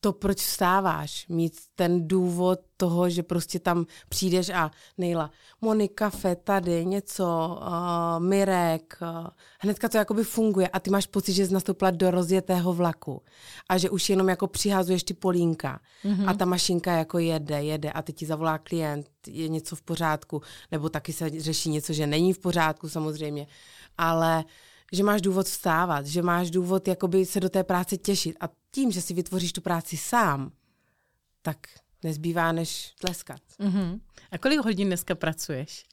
to, 0.00 0.12
proč 0.12 0.38
vstáváš, 0.38 1.26
mít 1.28 1.52
ten 1.74 2.08
důvod 2.08 2.60
toho, 2.76 3.10
že 3.10 3.22
prostě 3.22 3.58
tam 3.58 3.86
přijdeš 4.08 4.48
a 4.48 4.70
nejla, 4.98 5.30
Monika, 5.60 6.10
kafe 6.10 6.36
tady, 6.36 6.86
něco, 6.86 7.58
uh, 7.60 8.24
Mirek, 8.24 8.98
uh, 9.02 9.26
hnedka 9.60 9.88
to 9.88 9.96
jakoby 9.96 10.24
funguje 10.24 10.68
a 10.68 10.80
ty 10.80 10.90
máš 10.90 11.06
pocit, 11.06 11.32
že 11.32 11.46
jsi 11.46 11.54
nastoupila 11.54 11.90
do 11.90 12.10
rozjetého 12.10 12.72
vlaku 12.72 13.22
a 13.68 13.78
že 13.78 13.90
už 13.90 14.10
jenom 14.10 14.28
jako 14.28 14.46
přiházuješ 14.46 15.04
ty 15.04 15.14
polínka 15.14 15.80
mm-hmm. 16.04 16.28
a 16.28 16.34
ta 16.34 16.44
mašinka 16.44 16.92
jako 16.92 17.18
jede, 17.18 17.62
jede 17.62 17.92
a 17.92 18.02
teď 18.02 18.16
ti 18.16 18.26
zavolá 18.26 18.58
klient, 18.58 19.06
je 19.26 19.48
něco 19.48 19.76
v 19.76 19.82
pořádku, 19.82 20.42
nebo 20.70 20.88
taky 20.88 21.12
se 21.12 21.30
řeší 21.40 21.70
něco, 21.70 21.92
že 21.92 22.06
není 22.06 22.32
v 22.32 22.38
pořádku 22.38 22.88
samozřejmě, 22.88 23.46
ale 23.98 24.44
že 24.92 25.02
máš 25.04 25.20
důvod 25.20 25.46
vstávat, 25.46 26.06
že 26.06 26.22
máš 26.22 26.50
důvod 26.50 26.88
jakoby 26.88 27.26
se 27.26 27.40
do 27.40 27.48
té 27.48 27.64
práce 27.64 27.96
těšit 27.96 28.36
a 28.40 28.48
tím, 28.70 28.90
že 28.90 29.02
si 29.02 29.14
vytvoříš 29.14 29.52
tu 29.52 29.60
práci 29.60 29.96
sám, 29.96 30.52
tak 31.42 31.56
nezbývá 32.02 32.52
než 32.52 32.94
tleskat. 33.00 33.40
Uh-huh. 33.58 34.00
A 34.30 34.38
kolik 34.38 34.60
hodin 34.60 34.88
dneska 34.88 35.14
pracuješ? 35.14 35.84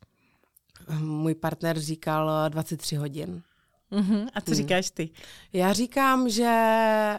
Můj 1.00 1.36
partner 1.36 1.80
říkal 1.80 2.50
23 2.50 2.96
hodin. 2.96 3.44
Uh-huh. 3.92 4.28
A 4.34 4.42
co 4.42 4.52
hmm. 4.52 4.56
říkáš 4.56 4.92
ty? 4.92 5.10
Já 5.54 5.74
říkám, 5.74 6.30
že 6.30 6.54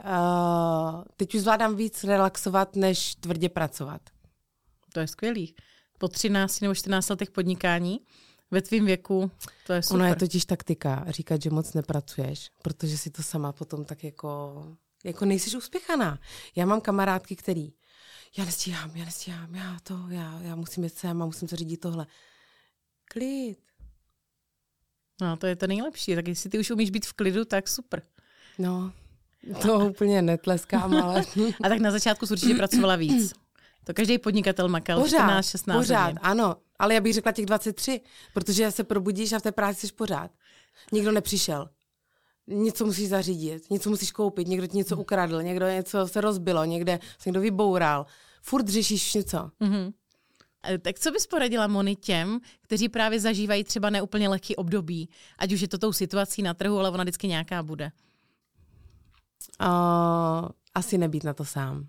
uh, 0.05 1.05
teď 1.17 1.35
už 1.35 1.41
zvládám 1.41 1.77
víc 1.77 2.05
relaxovat, 2.05 2.77
než 2.77 3.15
tvrdě 3.15 3.49
pracovat. 3.49 4.03
To 4.93 5.01
je 5.01 5.07
skvělý. 5.07 5.55
Po 5.99 6.09
13 6.09 6.61
nebo 6.61 6.75
14 6.75 7.09
letech 7.09 7.31
podnikání 7.31 8.01
ve 8.51 8.63
tvém 8.63 8.87
věku, 8.87 9.31
to 9.67 9.73
je 9.73 9.83
super. 9.83 9.97
Ono 9.97 10.09
je 10.09 10.17
totiž 10.17 10.45
taktika 10.45 11.05
říkat, 11.09 11.43
že 11.43 11.51
moc 11.51 11.75
nepracuješ, 11.75 12.51
protože 12.63 12.99
si 12.99 13.11
to 13.11 13.23
sama 13.23 13.53
potom 13.53 13.85
tak 13.85 14.05
jako 14.05 14.55
jako 15.05 15.25
nejsiš 15.25 15.55
uspěchaná. 15.55 16.19
Já 16.57 16.67
mám 16.67 16.81
kamarádky, 16.81 17.37
který 17.37 17.73
já 18.37 18.45
nestíhám, 18.45 18.97
já 18.97 19.05
nestíhám, 19.05 19.55
já 19.55 19.77
to, 19.83 19.99
já, 20.09 20.41
já 20.43 20.55
musím 20.55 20.85
jít 20.85 20.95
sem 20.95 21.23
a 21.23 21.27
musím 21.27 21.49
se 21.49 21.57
řídit 21.57 21.77
tohle. 21.77 22.07
Klid. 23.05 23.59
No, 25.21 25.37
to 25.37 25.47
je 25.47 25.57
to 25.57 25.67
nejlepší. 25.67 26.15
Tak 26.15 26.29
jestli 26.29 26.51
ty 26.51 26.59
už 26.59 26.71
umíš 26.71 26.91
být 26.91 27.07
v 27.07 27.13
klidu, 27.13 27.45
tak 27.45 27.69
super. 27.69 28.03
No, 28.59 28.93
to 29.63 29.79
úplně 29.79 30.23
netleskám, 30.23 30.97
ale... 30.97 31.25
a 31.65 31.69
tak 31.69 31.79
na 31.79 31.91
začátku 31.91 32.27
jsi 32.27 32.33
určitě 32.33 32.55
pracovala 32.55 32.97
víc. 32.97 33.33
To 33.85 33.95
každý 33.95 34.19
podnikatel 34.19 34.69
makal 34.69 35.01
pořád, 35.01 35.19
14, 35.19 35.51
16 35.51 35.77
Pořád, 35.77 36.05
hodin. 36.05 36.19
ano. 36.23 36.57
Ale 36.79 36.95
já 36.95 37.01
bych 37.01 37.15
řekla 37.15 37.33
těch 37.33 37.47
23, 37.47 38.01
protože 38.35 38.71
se 38.71 38.85
probudíš 38.85 39.33
a 39.33 39.39
v 39.39 39.43
té 39.43 39.53
práci 39.53 39.87
jsi 39.87 39.93
pořád. 39.93 40.31
Nikdo 40.93 41.13
nepřišel 41.13 41.69
něco 42.49 42.87
musíš 42.87 43.09
zařídit, 43.09 43.71
něco 43.71 43.91
musíš 43.91 44.13
koupit, 44.13 44.49
někdo 44.49 44.67
ti 44.67 44.77
něco 44.77 44.95
hmm. 44.95 45.03
ukradl, 45.03 45.43
někdo 45.43 45.69
něco 45.69 46.09
se 46.09 46.21
rozbilo, 46.21 46.65
někde 46.65 46.99
se 47.19 47.29
někdo 47.29 47.41
vyboural. 47.41 48.07
Furt 48.43 48.69
řešíš 48.69 49.15
něco. 49.15 49.51
Mm-hmm. 49.61 49.93
Tak 50.83 50.99
co 50.99 51.11
bys 51.11 51.27
poradila 51.27 51.67
Moni 51.67 51.97
těm, 51.97 52.41
kteří 52.63 52.89
právě 52.89 53.21
zažívají 53.21 53.65
třeba 53.65 53.91
neúplně 53.91 54.29
lehký 54.29 54.57
období, 54.57 55.09
ať 55.39 55.53
už 55.53 55.61
je 55.61 55.69
to 55.69 55.79
tou 55.79 55.93
situací 55.93 56.43
na 56.43 56.55
trhu, 56.55 56.79
ale 56.79 56.91
ona 56.91 57.05
vždycky 57.05 57.29
nějaká 57.29 57.63
bude? 57.63 57.93
Uh, 59.61 60.49
asi 60.75 60.99
nebýt 60.99 61.25
na 61.25 61.35
to 61.35 61.45
sám. 61.45 61.89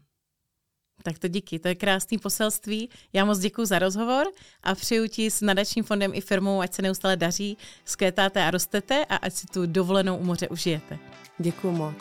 Tak 1.03 1.19
to 1.19 1.27
díky, 1.27 1.59
to 1.59 1.67
je 1.67 1.75
krásný 1.75 2.17
poselství. 2.17 2.89
Já 3.13 3.25
moc 3.25 3.39
děkuji 3.39 3.65
za 3.65 3.79
rozhovor 3.79 4.27
a 4.63 4.75
přeju 4.75 5.07
ti 5.07 5.31
s 5.31 5.41
nadačním 5.41 5.83
fondem 5.83 6.11
i 6.13 6.21
firmou, 6.21 6.61
ať 6.61 6.73
se 6.73 6.81
neustále 6.81 7.17
daří, 7.17 7.57
skvětáte 7.85 8.43
a 8.43 8.51
rostete 8.51 9.05
a 9.05 9.15
ať 9.15 9.33
si 9.33 9.47
tu 9.47 9.65
dovolenou 9.65 10.17
u 10.17 10.23
moře 10.23 10.47
užijete. 10.47 10.99
Děkuji 11.39 11.71
moc. 11.71 11.95